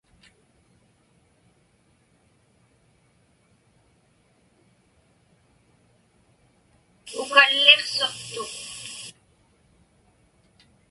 [7.21, 8.51] Ukalliqsuqtuk.